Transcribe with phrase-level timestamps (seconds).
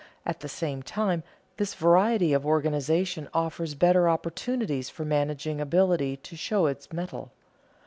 [0.25, 1.21] At the same time
[1.57, 7.31] this variety of organization offers better opportunities for managing ability to show its metal.